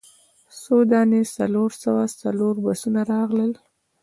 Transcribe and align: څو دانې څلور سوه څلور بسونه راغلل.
څو 0.61 0.75
دانې 0.91 1.21
څلور 1.37 1.71
سوه 1.83 2.03
څلور 2.21 2.53
بسونه 2.65 3.01
راغلل. 3.11 3.51